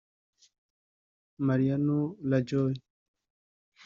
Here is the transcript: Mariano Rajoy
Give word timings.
Mariano 1.47 1.99
Rajoy 2.29 2.73